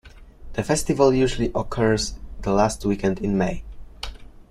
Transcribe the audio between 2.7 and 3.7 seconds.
weekend in May.